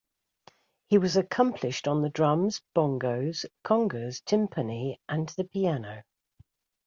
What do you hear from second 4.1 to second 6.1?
timpani, and the piano.